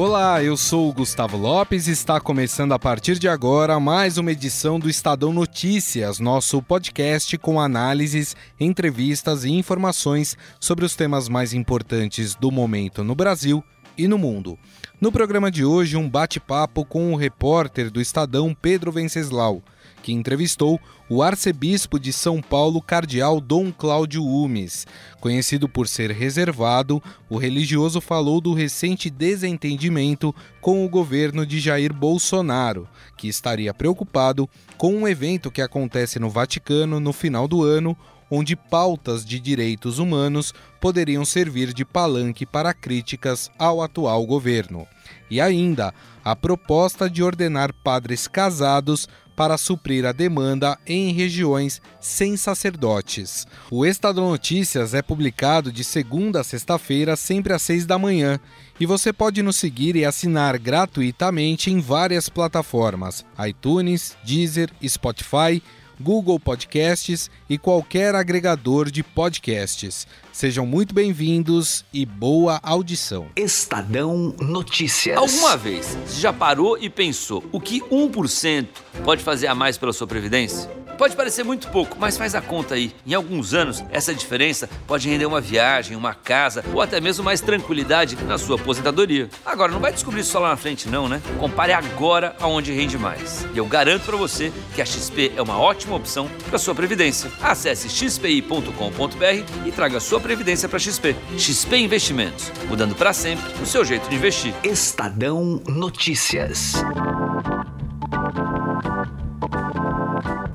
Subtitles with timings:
[0.00, 4.30] Olá, eu sou o Gustavo Lopes e está começando a partir de agora mais uma
[4.30, 11.52] edição do Estadão Notícias, nosso podcast com análises, entrevistas e informações sobre os temas mais
[11.52, 13.62] importantes do momento no Brasil
[13.98, 14.56] e no mundo.
[15.00, 19.64] No programa de hoje, um bate-papo com o repórter do Estadão Pedro Venceslau
[20.02, 24.86] que entrevistou o arcebispo de São Paulo, cardeal Dom Cláudio Umes.
[25.20, 31.92] Conhecido por ser reservado, o religioso falou do recente desentendimento com o governo de Jair
[31.92, 37.96] Bolsonaro, que estaria preocupado com um evento que acontece no Vaticano no final do ano,
[38.30, 44.86] onde pautas de direitos humanos poderiam servir de palanque para críticas ao atual governo.
[45.30, 45.94] E ainda,
[46.24, 49.08] a proposta de ordenar padres casados
[49.38, 53.46] para suprir a demanda em regiões sem sacerdotes.
[53.70, 58.40] O Estadão Notícias é publicado de segunda a sexta-feira, sempre às seis da manhã,
[58.80, 65.62] e você pode nos seguir e assinar gratuitamente em várias plataformas: iTunes, Deezer, Spotify
[66.00, 70.06] Google Podcasts e qualquer agregador de podcasts.
[70.32, 73.26] Sejam muito bem-vindos e boa audição.
[73.34, 75.16] Estadão Notícias.
[75.16, 78.66] Alguma vez você já parou e pensou o que 1%
[79.04, 80.70] pode fazer a mais pela sua previdência?
[80.98, 82.92] Pode parecer muito pouco, mas faz a conta aí.
[83.06, 87.40] Em alguns anos, essa diferença pode render uma viagem, uma casa ou até mesmo mais
[87.40, 89.28] tranquilidade na sua aposentadoria.
[89.46, 91.22] Agora, não vai descobrir isso só lá na frente, não, né?
[91.38, 93.46] Compare agora aonde rende mais.
[93.54, 97.30] E eu garanto para você que a XP é uma ótima opção para sua previdência.
[97.40, 101.14] Acesse xpi.com.br e traga sua previdência para XP.
[101.36, 104.54] XP Investimentos, mudando para sempre o seu jeito de investir.
[104.62, 106.74] Estadão Notícias.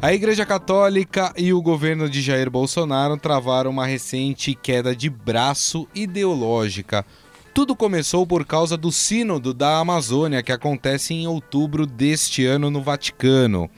[0.03, 5.87] A Igreja Católica e o governo de Jair Bolsonaro travaram uma recente queda de braço
[5.95, 7.05] ideológica.
[7.53, 12.81] Tudo começou por causa do Sínodo da Amazônia, que acontece em outubro deste ano no
[12.81, 13.69] Vaticano.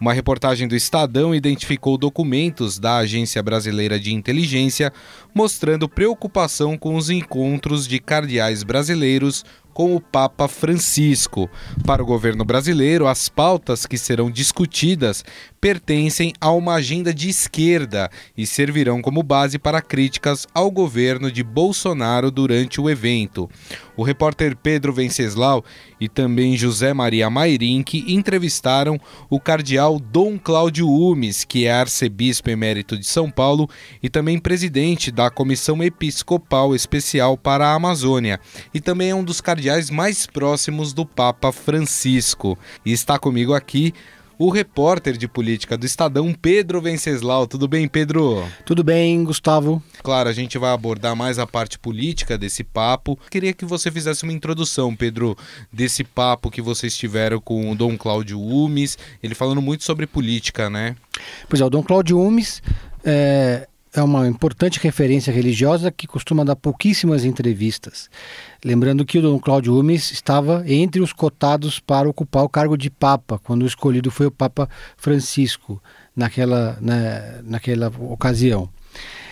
[0.00, 4.92] Uma reportagem do Estadão identificou documentos da Agência Brasileira de Inteligência
[5.34, 11.50] mostrando preocupação com os encontros de cardeais brasileiros com o Papa Francisco.
[11.84, 15.24] Para o governo brasileiro, as pautas que serão discutidas
[15.60, 21.42] pertencem a uma agenda de esquerda e servirão como base para críticas ao governo de
[21.42, 23.50] Bolsonaro durante o evento.
[23.96, 25.64] O repórter Pedro Venceslau
[25.98, 32.98] e também José Maria Mairink entrevistaram o cardeal Dom Cláudio Umes, que é arcebispo emérito
[32.98, 33.68] de São Paulo
[34.02, 38.38] e também presidente da Comissão Episcopal Especial para a Amazônia,
[38.74, 42.58] e também é um dos cardeais mais próximos do Papa Francisco.
[42.84, 43.92] E está comigo aqui
[44.38, 47.46] o repórter de política do Estadão, Pedro Venceslau.
[47.46, 48.44] Tudo bem, Pedro?
[48.64, 49.82] Tudo bem, Gustavo.
[50.02, 53.18] Claro, a gente vai abordar mais a parte política desse papo.
[53.30, 55.36] Queria que você fizesse uma introdução, Pedro,
[55.72, 60.68] desse papo que vocês tiveram com o Dom Cláudio Umes, ele falando muito sobre política,
[60.68, 60.96] né?
[61.48, 62.62] Pois é, o Dom Cláudio Umes
[63.04, 68.10] é, é uma importante referência religiosa que costuma dar pouquíssimas entrevistas.
[68.64, 72.90] Lembrando que o Dom Cláudio Umes estava entre os cotados para ocupar o cargo de
[72.90, 75.80] Papa, quando o escolhido foi o Papa Francisco,
[76.14, 78.68] naquela, né, naquela ocasião.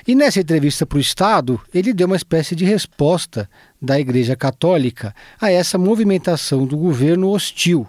[0.07, 3.49] E nessa entrevista para o Estado, ele deu uma espécie de resposta
[3.81, 7.87] da Igreja Católica a essa movimentação do governo hostil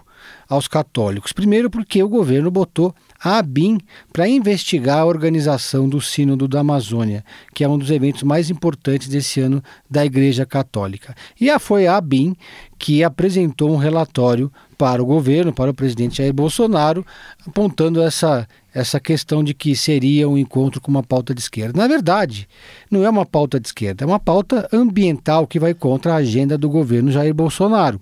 [0.48, 1.32] aos católicos.
[1.32, 3.78] Primeiro, porque o governo botou a ABIN
[4.12, 9.08] para investigar a organização do Sínodo da Amazônia, que é um dos eventos mais importantes
[9.08, 11.14] desse ano da Igreja Católica.
[11.40, 12.36] E foi a ABIN
[12.78, 17.06] que apresentou um relatório para o governo, para o presidente Jair Bolsonaro,
[17.46, 21.80] apontando essa, essa questão de que seria um encontro com uma pauta de esquerda.
[21.80, 22.48] Na verdade,
[22.90, 26.58] não é uma pauta de esquerda, é uma pauta ambiental que vai contra a agenda
[26.58, 28.00] do governo Jair Bolsonaro.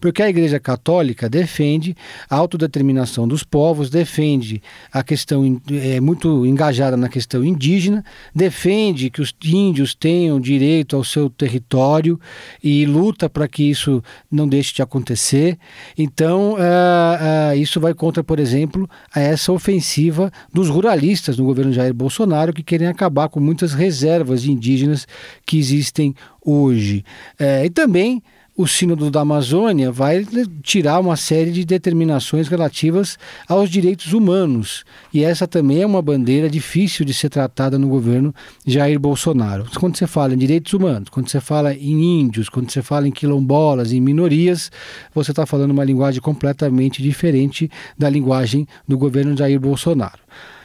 [0.00, 1.96] Porque a Igreja Católica defende
[2.28, 8.04] a autodeterminação dos povos, defende a questão, é muito engajada na questão indígena,
[8.34, 12.18] defende que os índios tenham direito ao seu território
[12.62, 15.58] e luta para que isso não deixe de acontecer.
[15.96, 21.72] Então, uh, uh, isso vai contra, por exemplo, a essa ofensiva dos ruralistas no governo
[21.72, 25.06] Jair Bolsonaro, que querem acabar com muitas reservas indígenas
[25.46, 26.14] que existem
[26.44, 27.04] hoje.
[27.40, 28.22] Uh, e também
[28.54, 30.26] o Sínodo da Amazônia vai
[30.62, 33.18] tirar uma série de determinações relativas
[33.48, 34.84] aos direitos humanos.
[35.12, 38.34] E essa também é uma bandeira difícil de ser tratada no governo
[38.66, 39.64] Jair Bolsonaro.
[39.80, 43.10] Quando você fala em direitos humanos, quando você fala em índios, quando você fala em
[43.10, 44.70] quilombolas, em minorias,
[45.14, 50.20] você está falando uma linguagem completamente diferente da linguagem do governo Jair Bolsonaro.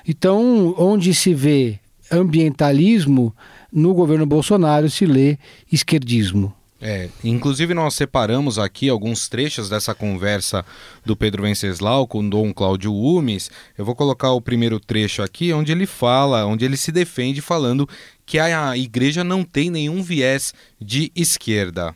[0.06, 1.80] Então, onde se vê
[2.12, 3.34] ambientalismo,
[3.72, 5.38] no governo Bolsonaro se lê
[5.72, 6.57] esquerdismo.
[6.80, 10.64] É, inclusive nós separamos aqui alguns trechos dessa conversa
[11.04, 13.50] do Pedro Venceslau com Dom Cláudio Umes.
[13.78, 17.90] Eu vou colocar o primeiro trecho aqui, onde ele fala, onde ele se defende falando
[18.26, 21.96] que a igreja não tem nenhum viés de esquerda.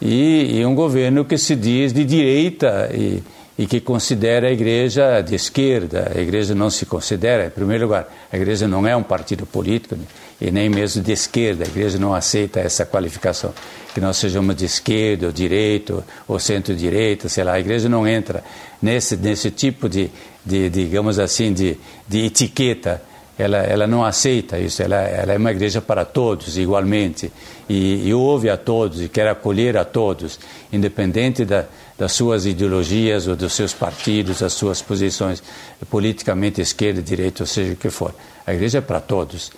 [0.00, 3.22] E, e um governo que se diz de direita e,
[3.58, 6.12] e que considera a igreja de esquerda.
[6.14, 9.96] A igreja não se considera, em primeiro lugar, a igreja não é um partido político
[10.40, 11.64] e nem mesmo de esquerda.
[11.64, 13.52] A igreja não aceita essa qualificação
[13.94, 18.42] que nós sejamos de esquerda, ou direito, ou centro-direita, sei lá, a igreja não entra
[18.80, 20.10] nesse, nesse tipo de,
[20.44, 21.76] de digamos assim, de,
[22.06, 23.02] de etiqueta.
[23.36, 27.32] Ela, ela não aceita isso, ela, ela é uma igreja para todos, igualmente,
[27.70, 30.38] e, e ouve a todos, e quer acolher a todos,
[30.70, 31.64] independente da,
[31.96, 35.42] das suas ideologias ou dos seus partidos, das suas posições
[35.88, 38.14] politicamente esquerda, direita, ou seja o que for.
[38.46, 39.50] A igreja é para todos.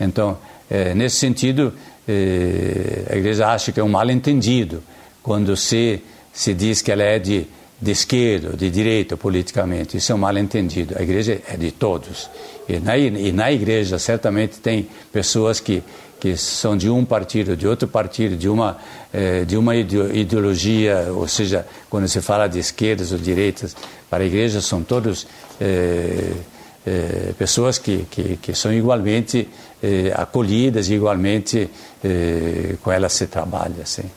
[0.00, 0.38] Então,
[0.70, 1.72] é, nesse sentido,
[2.06, 4.82] eh, a igreja acha que é um mal-entendido
[5.22, 6.02] quando se,
[6.32, 7.46] se diz que ela é de,
[7.80, 9.96] de esquerda, de direita politicamente.
[9.96, 10.94] Isso é um mal-entendido.
[10.98, 12.30] A igreja é de todos.
[12.68, 15.82] E na, e na igreja, certamente, tem pessoas que,
[16.18, 18.78] que são de um partido, de outro partido, de uma,
[19.12, 23.76] eh, de uma ideologia, ou seja, quando se fala de esquerdas ou direitas,
[24.08, 25.26] para a igreja são todos
[25.60, 26.32] eh,
[26.88, 29.46] eh, pessoas que, que, que, são igualmente
[29.82, 31.68] eh, acolhidas igualmente
[32.02, 33.82] eh, com elas se trabalha.
[33.82, 34.08] Assim.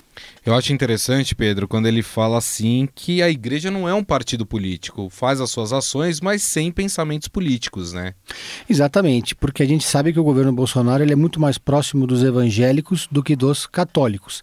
[0.43, 4.43] Eu acho interessante, Pedro, quando ele fala assim que a igreja não é um partido
[4.43, 8.15] político, faz as suas ações, mas sem pensamentos políticos, né?
[8.67, 12.23] Exatamente, porque a gente sabe que o governo Bolsonaro ele é muito mais próximo dos
[12.23, 14.41] evangélicos do que dos católicos.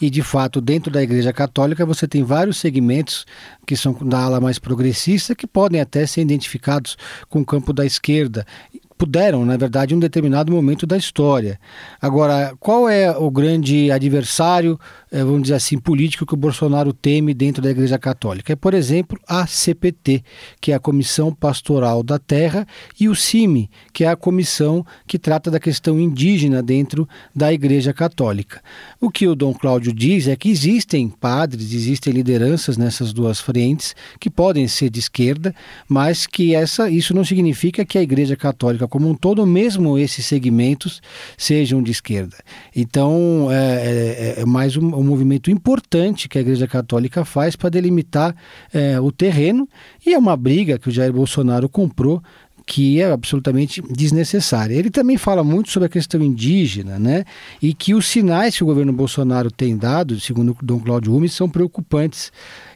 [0.00, 3.26] E de fato, dentro da igreja católica, você tem vários segmentos
[3.66, 6.96] que são da ala mais progressista que podem até ser identificados
[7.28, 8.46] com o campo da esquerda
[8.96, 11.58] puderam, na verdade, em um determinado momento da história.
[12.00, 14.78] Agora, qual é o grande adversário
[15.22, 18.52] vamos dizer assim, político que o Bolsonaro teme dentro da Igreja Católica.
[18.52, 20.24] É, por exemplo, a CPT,
[20.60, 22.66] que é a Comissão Pastoral da Terra,
[22.98, 27.92] e o CIMI, que é a comissão que trata da questão indígena dentro da Igreja
[27.92, 28.60] Católica.
[29.00, 33.94] O que o Dom Cláudio diz é que existem padres, existem lideranças nessas duas frentes
[34.18, 35.54] que podem ser de esquerda,
[35.88, 40.24] mas que essa, isso não significa que a Igreja Católica como um todo, mesmo esses
[40.24, 41.02] segmentos,
[41.36, 42.36] sejam de esquerda.
[42.74, 47.70] Então, é, é, é mais um, um movimento importante que a Igreja Católica faz para
[47.70, 48.34] delimitar
[48.72, 49.68] é, o terreno
[50.04, 52.22] e é uma briga que o Jair Bolsonaro comprou
[52.66, 54.74] que é absolutamente desnecessária.
[54.74, 57.24] Ele também fala muito sobre a questão indígena, né?
[57.60, 61.48] E que os sinais que o governo Bolsonaro tem dado, segundo Dom Cláudio Rumes, são
[61.48, 62.32] preocupantes.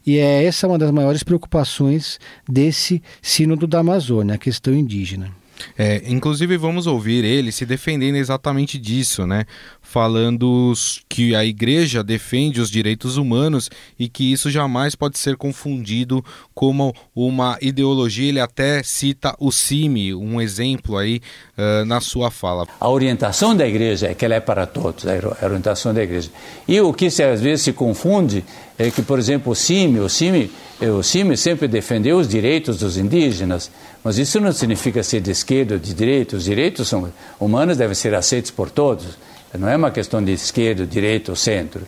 [0.06, 5.31] E é essa uma das maiores preocupações desse sínodo da Amazônia, a questão indígena.
[5.76, 9.44] É, inclusive vamos ouvir ele se defendendo exatamente disso, né?
[9.81, 10.72] Falando
[11.08, 16.25] que a igreja defende os direitos humanos e que isso jamais pode ser confundido
[16.55, 18.28] como uma ideologia.
[18.28, 21.20] Ele até cita o CIMI, um exemplo aí
[21.56, 22.66] uh, na sua fala.
[22.78, 26.31] A orientação da igreja é que ela é para todos, a orientação da igreja.
[26.66, 28.44] E o que se, às vezes se confunde
[28.78, 30.50] é que, por exemplo, o CIMI, o CIMI,
[30.81, 33.70] o CIMI sempre defendeu os direitos dos indígenas,
[34.02, 36.36] mas isso não significa ser de esquerda ou de direita.
[36.36, 39.19] Os direitos são, humanos devem ser aceitos por todos.
[39.58, 41.82] Não é uma questão de esquerda, direita ou centro.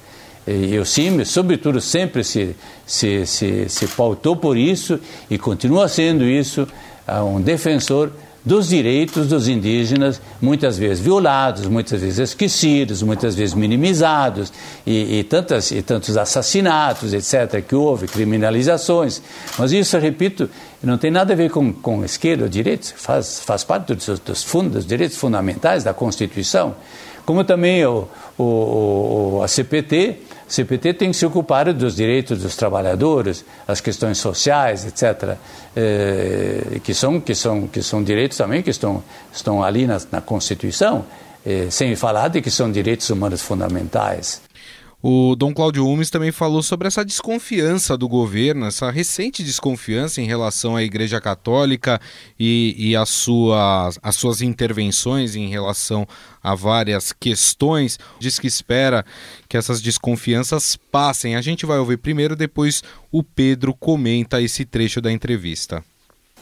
[0.46, 4.98] E, o CIMI, sobretudo, sempre se, se, se, se pautou por isso
[5.30, 6.66] e continua sendo isso,
[7.26, 8.10] um defensor
[8.44, 14.52] dos direitos dos indígenas, muitas vezes violados, muitas vezes esquecidos, muitas vezes minimizados,
[14.86, 19.22] e, e, tantas, e tantos assassinatos, etc., que houve, criminalizações.
[19.58, 20.48] Mas isso, repito,
[20.82, 24.42] não tem nada a ver com, com esquerda ou direita, faz, faz parte dos, dos,
[24.42, 26.74] fundos, dos direitos fundamentais da Constituição.
[27.26, 28.44] Como também o, o,
[29.38, 30.16] o a CPT,
[30.50, 35.36] CPT tem que se ocupar dos direitos dos trabalhadores, as questões sociais, etc.,
[35.76, 39.00] eh, que, são, que, são, que são direitos também que estão,
[39.32, 41.04] estão ali na, na Constituição,
[41.46, 44.42] eh, sem falar de que são direitos humanos fundamentais.
[45.02, 50.26] O Dom Cláudio Umes também falou sobre essa desconfiança do governo, essa recente desconfiança em
[50.26, 51.98] relação à Igreja Católica
[52.38, 56.06] e, e as, suas, as suas intervenções em relação
[56.42, 57.98] a várias questões.
[58.18, 59.02] Diz que espera
[59.48, 61.34] que essas desconfianças passem.
[61.34, 65.82] A gente vai ouvir primeiro, depois o Pedro comenta esse trecho da entrevista.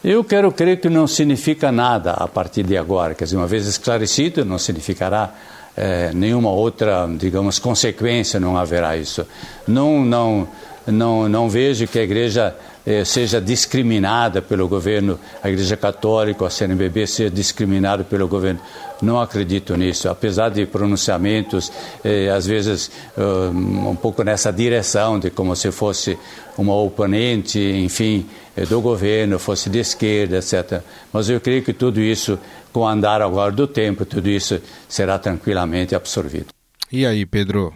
[0.03, 3.15] Eu quero crer que não significa nada a partir de agora.
[3.15, 5.33] Quer dizer, uma vez esclarecido, não significará
[5.79, 9.25] eh, nenhuma outra, digamos, consequência, não haverá isso.
[9.65, 10.45] Não, não,
[10.85, 12.53] não, não vejo que a igreja
[12.89, 18.59] eh, seja discriminada pelo governo, a Igreja Católica, a CNBB seja discriminada pelo governo.
[18.99, 21.71] Não acredito nisso, apesar de pronunciamentos,
[22.03, 26.17] eh, às vezes um pouco nessa direção, de como se fosse
[26.57, 28.25] uma oponente, enfim,
[28.57, 30.81] eh, do governo, fosse de esquerda, etc.
[31.13, 32.39] Mas eu creio que tudo isso,
[32.73, 36.47] com o andar agora do tempo, tudo isso será tranquilamente absorvido.
[36.91, 37.71] E aí, Pedro?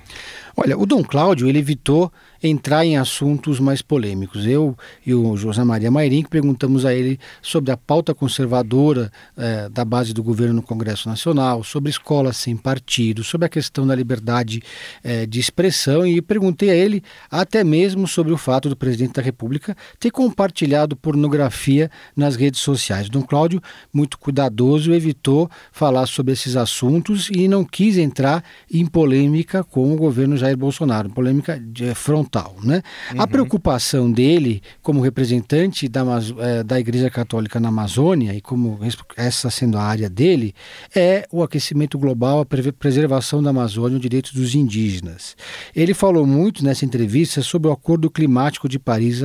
[0.57, 2.11] Olha, o Dom Cláudio ele evitou
[2.43, 4.45] entrar em assuntos mais polêmicos.
[4.45, 9.85] Eu e o José Maria Mairim perguntamos a ele sobre a pauta conservadora eh, da
[9.85, 14.61] base do governo no Congresso Nacional, sobre escolas sem partido, sobre a questão da liberdade
[15.03, 19.21] eh, de expressão e perguntei a ele até mesmo sobre o fato do presidente da
[19.21, 23.09] República ter compartilhado pornografia nas redes sociais.
[23.09, 23.61] Dom Cláudio,
[23.93, 29.95] muito cuidadoso, evitou falar sobre esses assuntos e não quis entrar em polêmica com o
[29.95, 31.85] governo Jair Bolsonaro, polêmica de
[32.33, 32.55] frontal.
[32.63, 32.81] Né?
[33.13, 33.21] Uhum.
[33.21, 36.03] A preocupação dele, como representante da,
[36.39, 38.79] é, da Igreja Católica na Amazônia, e como
[39.15, 40.55] essa sendo a área dele,
[40.95, 45.35] é o aquecimento global, a preservação da Amazônia, os direitos dos indígenas.
[45.75, 49.21] Ele falou muito nessa entrevista sobre o Acordo Climático de Paris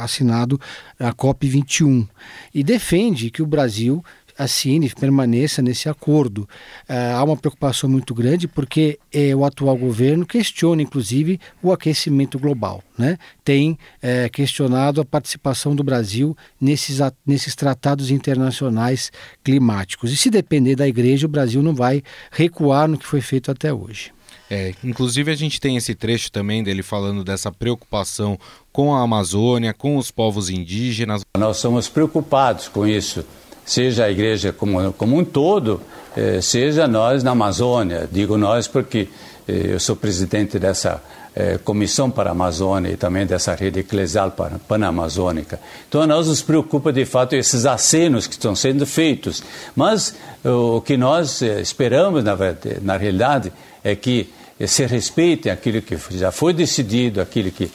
[0.00, 0.58] assinado
[0.98, 2.08] a COP21
[2.54, 4.02] e defende que o Brasil
[4.36, 6.48] assine, permaneça nesse acordo.
[6.88, 12.38] Uh, há uma preocupação muito grande porque eh, o atual governo questiona, inclusive, o aquecimento
[12.38, 12.82] global.
[12.96, 13.18] Né?
[13.44, 19.10] Tem eh, questionado a participação do Brasil nesses, nesses tratados internacionais
[19.42, 20.12] climáticos.
[20.12, 23.72] E se depender da igreja, o Brasil não vai recuar no que foi feito até
[23.72, 24.12] hoje.
[24.50, 28.38] É, inclusive a gente tem esse trecho também dele falando dessa preocupação
[28.72, 31.22] com a Amazônia, com os povos indígenas.
[31.38, 33.24] Nós somos preocupados com isso
[33.64, 35.80] seja a igreja como, como um todo,
[36.16, 38.08] eh, seja nós na Amazônia.
[38.10, 39.08] Digo nós porque
[39.48, 41.02] eh, eu sou presidente dessa
[41.34, 44.32] eh, comissão para a Amazônia e também dessa rede eclesial
[44.68, 45.58] panamazônica.
[45.88, 49.42] Então, a nós nos preocupa de fato esses acenos que estão sendo feitos.
[49.74, 52.36] Mas o que nós esperamos, na,
[52.82, 53.52] na realidade,
[53.82, 54.30] é que
[54.66, 57.68] se respeite aquilo que já foi decidido, aquilo que,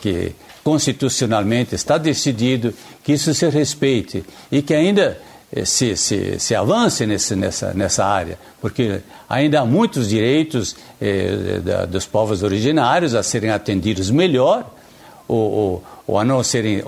[0.00, 5.18] que constitucionalmente está decidido que isso se respeite e que ainda
[5.52, 11.60] eh, se, se, se avance nesse, nessa, nessa área, porque ainda há muitos direitos eh,
[11.64, 14.70] da, dos povos originários a serem atendidos melhor
[15.28, 16.82] ou, ou, ou a não serem,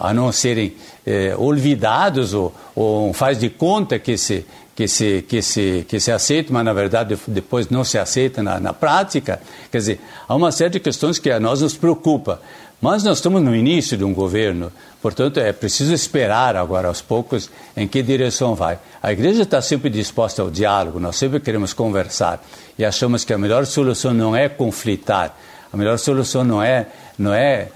[0.00, 0.74] a não serem
[1.06, 6.12] eh, olvidados ou, ou faz de conta que se, que se, que se, que se
[6.12, 9.40] aceita, mas na verdade depois não se aceita na, na prática.
[9.72, 12.40] Quer dizer, há uma série de questões que a nós nos preocupa.
[12.80, 17.50] Mas nós estamos no início de um governo, portanto é preciso esperar agora aos poucos
[17.76, 18.78] em que direção vai.
[19.02, 22.40] A igreja está sempre disposta ao diálogo, nós sempre queremos conversar
[22.78, 25.36] e achamos que a melhor solução não é conflitar,
[25.72, 26.86] a melhor solução não é,
[27.18, 27.68] não é,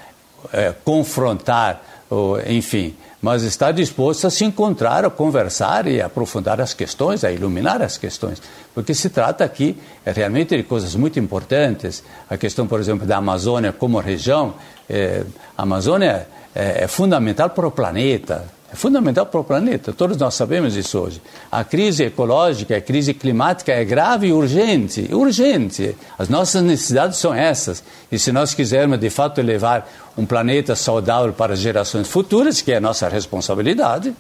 [0.53, 6.61] é confrontar, ou, enfim, mas está disposto a se encontrar, a conversar e a aprofundar
[6.61, 8.43] as questões, a iluminar as questões,
[8.75, 12.03] porque se trata aqui é, realmente de coisas muito importantes.
[12.29, 14.55] A questão, por exemplo, da Amazônia como região,
[14.91, 15.23] é,
[15.57, 20.33] a Amazônia é, é fundamental para o planeta, é fundamental para o planeta, todos nós
[20.33, 21.21] sabemos isso hoje.
[21.51, 25.95] A crise ecológica, a crise climática é grave e urgente, urgente.
[26.19, 27.85] As nossas necessidades são essas.
[28.11, 29.87] E se nós quisermos de fato levar
[30.17, 34.17] um planeta saudável para as gerações futuras, que é a nossa responsabilidade,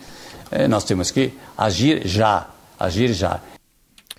[0.50, 2.46] é, nós temos que agir já,
[2.78, 3.40] agir já.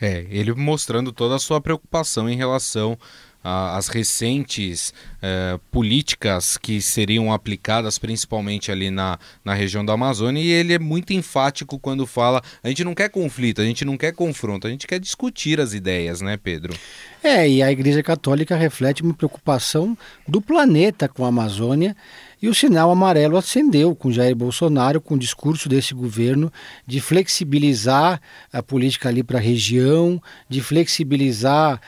[0.02, 2.98] É, ele mostrando toda a sua preocupação em relação
[3.44, 10.50] as recentes eh, políticas que seriam aplicadas principalmente ali na, na região da Amazônia e
[10.50, 14.14] ele é muito enfático quando fala a gente não quer conflito, a gente não quer
[14.14, 16.74] confronto, a gente quer discutir as ideias, né, Pedro?
[17.22, 19.98] É, e a Igreja Católica reflete uma preocupação
[20.28, 21.96] do planeta com a Amazônia
[22.42, 26.52] e o sinal amarelo acendeu com Jair Bolsonaro, com o discurso desse governo
[26.86, 28.20] de flexibilizar
[28.52, 31.80] a política ali para a região, de flexibilizar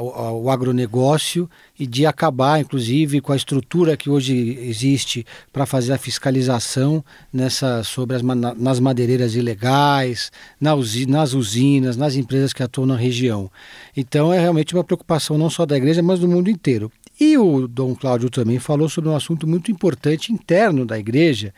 [0.00, 1.48] o, o, agronegócio
[1.78, 7.82] e de acabar, inclusive, com a estrutura que hoje existe para fazer a fiscalização nessa,
[7.82, 13.50] sobre as, nas madeireiras ilegais, nas usinas, nas empresas que atuam na região.
[13.96, 16.90] Então é realmente uma preocupação não só da igreja, mas do mundo inteiro.
[17.20, 21.52] E o Dom Cláudio também falou sobre um assunto muito importante interno da igreja,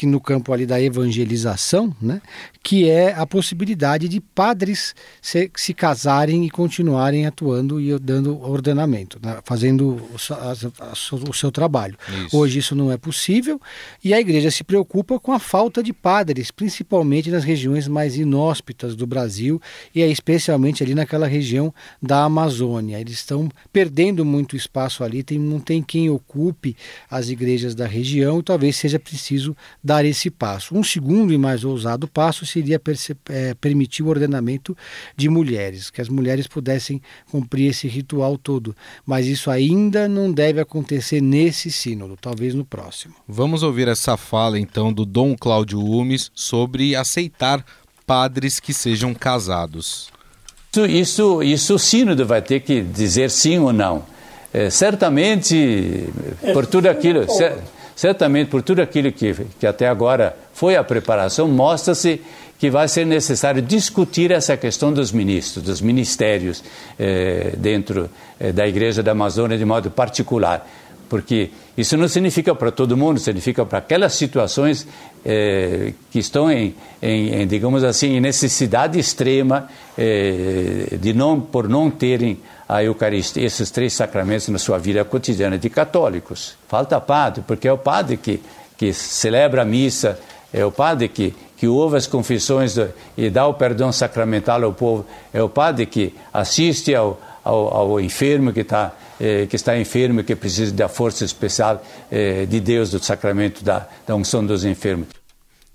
[0.00, 2.22] que no campo ali da evangelização, né,
[2.62, 9.20] que é a possibilidade de padres se, se casarem e continuarem atuando e dando ordenamento,
[9.22, 10.52] né, fazendo o, a,
[10.86, 11.98] a, o, seu trabalho.
[12.24, 12.34] Isso.
[12.34, 13.60] Hoje isso não é possível
[14.02, 18.96] e a igreja se preocupa com a falta de padres, principalmente nas regiões mais inóspitas
[18.96, 19.60] do Brasil
[19.94, 22.98] e é especialmente ali naquela região da Amazônia.
[22.98, 26.74] Eles estão perdendo muito espaço ali, tem, não tem quem ocupe
[27.10, 29.54] as igrejas da região e talvez seja preciso
[29.90, 30.72] dar esse passo.
[30.72, 32.80] Um segundo e mais ousado passo seria
[33.28, 34.76] é, permitir o ordenamento
[35.16, 38.76] de mulheres, que as mulheres pudessem cumprir esse ritual todo.
[39.04, 43.16] Mas isso ainda não deve acontecer nesse sínodo, talvez no próximo.
[43.26, 47.64] Vamos ouvir essa fala então do Dom Cláudio Umes sobre aceitar
[48.06, 50.08] padres que sejam casados.
[50.70, 54.04] Isso, isso, isso o sínodo vai ter que dizer sim ou não.
[54.54, 56.08] É, certamente,
[56.52, 57.26] por tudo aquilo,
[58.00, 62.22] certamente por tudo aquilo que, que até agora foi a preparação, mostra-se
[62.58, 66.64] que vai ser necessário discutir essa questão dos ministros, dos ministérios
[66.98, 70.66] eh, dentro eh, da Igreja da Amazônia de modo particular.
[71.10, 74.88] Porque isso não significa para todo mundo, significa para aquelas situações
[75.22, 81.68] eh, que estão em, em, em, digamos assim, em necessidade extrema eh, de não, por
[81.68, 82.38] não terem
[82.70, 86.54] a Eucaristia, esses três sacramentos na sua vida cotidiana de católicos.
[86.68, 88.40] Falta padre, porque é o padre que,
[88.76, 90.16] que celebra a missa,
[90.52, 94.72] é o padre que, que ouve as confissões do, e dá o perdão sacramental ao
[94.72, 99.76] povo, é o padre que assiste ao, ao, ao enfermo que, tá, eh, que está
[99.76, 104.46] enfermo e que precisa da força especial eh, de Deus, do sacramento da, da unção
[104.46, 105.19] dos enfermos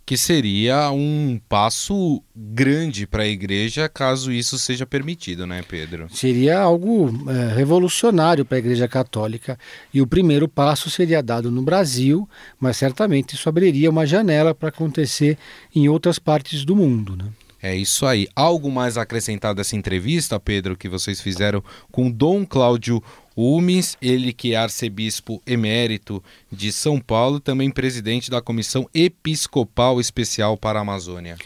[0.05, 6.07] que seria um passo grande para a igreja caso isso seja permitido, né, Pedro?
[6.11, 9.57] Seria algo é, revolucionário para a igreja católica
[9.91, 14.69] e o primeiro passo seria dado no Brasil, mas certamente isso abriria uma janela para
[14.69, 15.37] acontecer
[15.73, 17.25] em outras partes do mundo, né?
[17.65, 18.27] É isso aí.
[18.35, 23.01] Algo mais acrescentado dessa entrevista, Pedro, que vocês fizeram com Dom Cláudio
[23.35, 30.55] Umes, ele que é arcebispo emérito de São Paulo, também presidente da Comissão Episcopal Especial
[30.55, 31.37] para a Amazônia.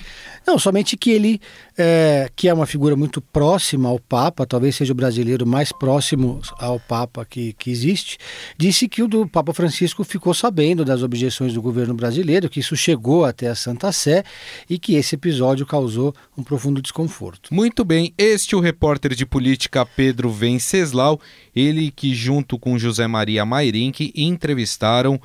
[0.46, 1.41] Não, somente que ele,
[1.77, 6.41] é, que é uma figura muito próxima ao Papa, talvez seja o brasileiro mais próximo
[6.58, 8.17] ao Papa que, que existe,
[8.58, 12.75] disse que o do Papa Francisco ficou sabendo das objeções do governo brasileiro, que isso
[12.75, 14.23] chegou até a Santa Sé
[14.69, 17.54] e que esse episódio causou um profundo desconforto.
[17.54, 21.19] Muito bem, este é o repórter de política Pedro Venceslau,
[21.60, 25.19] ele que junto com José Maria Mairink entrevistaram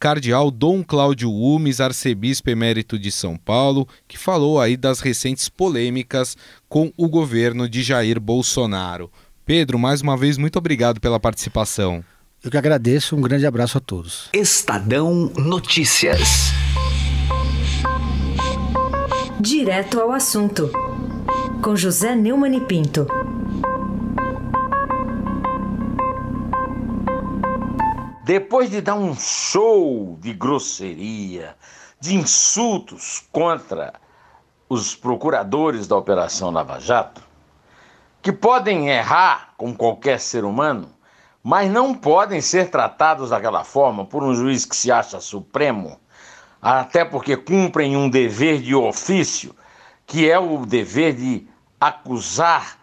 [0.00, 6.36] cardeal Dom Cláudio Umes, arcebispo emérito de São Paulo, que falou aí das recentes polêmicas
[6.68, 9.12] com o governo de Jair Bolsonaro.
[9.44, 12.02] Pedro, mais uma vez, muito obrigado pela participação.
[12.42, 14.30] Eu que agradeço, um grande abraço a todos.
[14.32, 16.50] Estadão Notícias.
[19.38, 20.70] Direto ao assunto,
[21.62, 23.06] com José Neumann e Pinto.
[28.30, 31.56] Depois de dar um show de grosseria,
[31.98, 33.94] de insultos contra
[34.68, 37.20] os procuradores da Operação Lava Jato,
[38.22, 40.92] que podem errar com qualquer ser humano,
[41.42, 45.98] mas não podem ser tratados daquela forma por um juiz que se acha supremo,
[46.62, 49.52] até porque cumprem um dever de ofício,
[50.06, 51.48] que é o dever de
[51.80, 52.78] acusar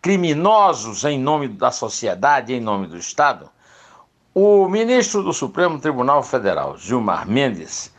[0.00, 3.50] criminosos em nome da sociedade, em nome do Estado,
[4.40, 7.92] o ministro do Supremo Tribunal Federal, Gilmar Mendes,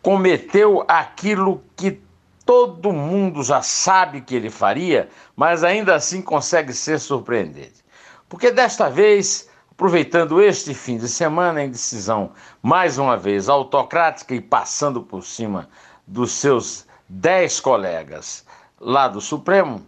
[0.00, 2.00] cometeu aquilo que
[2.46, 7.84] todo mundo já sabe que ele faria, mas ainda assim consegue ser surpreendente.
[8.26, 14.40] Porque desta vez, aproveitando este fim de semana em decisão mais uma vez autocrática e
[14.40, 15.68] passando por cima
[16.06, 18.46] dos seus dez colegas
[18.80, 19.86] lá do Supremo,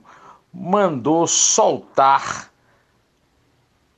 [0.53, 2.52] mandou soltar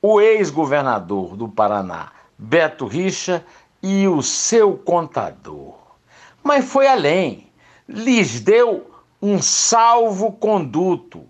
[0.07, 3.43] o ex-governador do Paraná, Beto Richa,
[3.81, 5.73] e o seu contador.
[6.43, 7.51] Mas foi além,
[7.89, 11.23] lhes deu um salvo-conduto,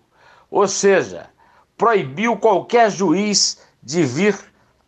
[0.51, 1.29] ou seja,
[1.77, 4.37] proibiu qualquer juiz de vir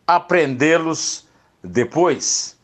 [0.06, 1.26] aprendê-los
[1.64, 2.58] depois,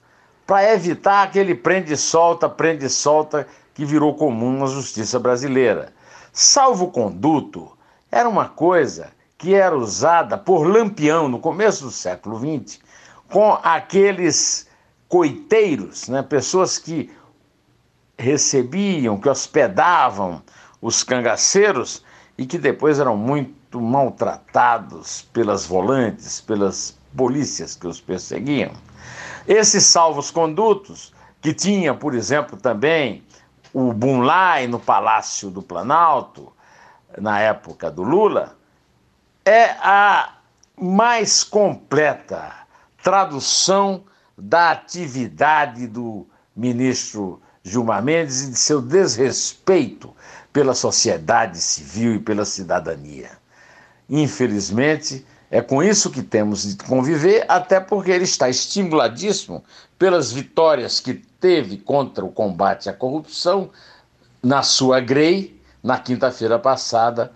[0.46, 5.90] para evitar aquele prende-solta, prende-solta que virou comum na justiça brasileira.
[6.34, 7.72] Salvo-conduto
[8.12, 9.13] era uma coisa
[9.44, 12.80] que era usada por Lampião no começo do século XX,
[13.28, 14.66] com aqueles
[15.06, 17.14] coiteiros, né, pessoas que
[18.16, 20.42] recebiam, que hospedavam
[20.80, 22.02] os cangaceiros
[22.38, 28.72] e que depois eram muito maltratados pelas volantes, pelas polícias que os perseguiam.
[29.46, 33.22] Esses salvos-condutos, que tinha, por exemplo, também
[33.74, 36.50] o Bunlai no Palácio do Planalto,
[37.18, 38.56] na época do Lula,
[39.44, 40.38] é a
[40.80, 42.52] mais completa
[43.02, 44.04] tradução
[44.36, 46.26] da atividade do
[46.56, 50.14] ministro Gilmar Mendes e de seu desrespeito
[50.52, 53.30] pela sociedade civil e pela cidadania.
[54.08, 59.62] Infelizmente, é com isso que temos de conviver, até porque ele está estimuladíssimo
[59.98, 63.70] pelas vitórias que teve contra o combate à corrupção
[64.42, 67.32] na sua GREI, na quinta-feira passada,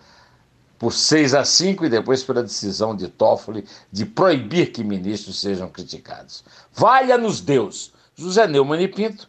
[0.79, 5.69] por 6 a 5 e depois pela decisão de Toffoli de proibir que ministros sejam
[5.69, 6.45] criticados.
[6.73, 7.93] Valha-nos Deus!
[8.15, 9.29] José Neumann e Pinto,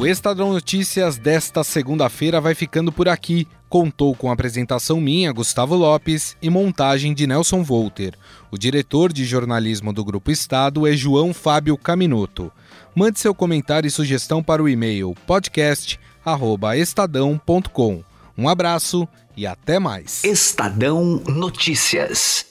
[0.00, 3.46] O Estadão Notícias desta segunda-feira vai ficando por aqui.
[3.68, 8.14] Contou com apresentação minha, Gustavo Lopes, e montagem de Nelson Volter.
[8.50, 12.50] O diretor de jornalismo do Grupo Estado é João Fábio Caminoto.
[12.94, 18.02] Mande seu comentário e sugestão para o e-mail podcast@estadão.com.
[18.38, 20.24] Um abraço e até mais.
[20.24, 22.49] Estadão Notícias.